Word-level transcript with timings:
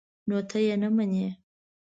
_نو 0.27 0.37
ته 0.49 0.57
يې 0.65 0.75
نه 0.81 0.89
منې؟ 0.95 1.27